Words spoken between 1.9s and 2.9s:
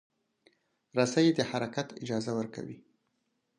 اجازه ورکوي.